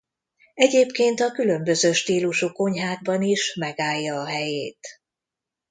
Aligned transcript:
Egyébként 0.53 1.19
a 1.19 1.31
különböző 1.31 1.91
stílusú 1.91 2.51
konyhákban 2.51 3.21
is 3.21 3.55
megállja 3.55 4.19
a 4.21 4.25
helyét. 4.25 5.01